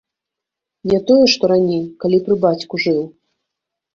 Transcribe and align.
Не 0.91 0.99
тое, 1.09 1.25
што 1.33 1.43
раней, 1.51 1.83
калі 2.05 2.17
пры 2.29 2.35
бацьку 2.45 2.75
жыў. 2.87 2.99